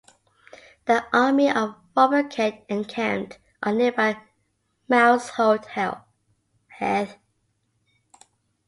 The 0.85 1.05
army 1.15 1.51
of 1.51 1.75
Robert 1.95 2.31
Kett 2.31 2.65
encamped 2.69 3.37
on 3.61 3.77
nearby 3.77 4.19
Mousehold 4.89 5.67
Heath. 5.75 7.17